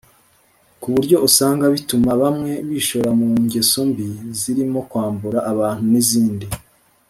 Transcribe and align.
ku 0.81 0.87
buryo 0.95 1.17
usanga 1.27 1.65
bituma 1.73 2.11
bamwe 2.21 2.51
bishora 2.69 3.09
mu 3.19 3.27
ngeso 3.43 3.79
mbi 3.89 4.07
zirimo 4.39 4.79
kwambura 4.89 5.39
abantu 5.51 5.83
n’izindi 5.93 6.47